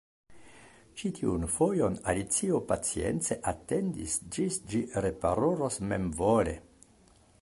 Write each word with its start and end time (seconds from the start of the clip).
Ĉi 1.01 1.09
tiun 1.17 1.43
fojon 1.57 1.97
Alicio 2.13 2.61
pacience 2.71 3.37
atendis 3.53 4.17
ĝis 4.37 4.59
ĝi 4.73 4.81
reparolos 5.07 5.79
memvole. 5.93 6.57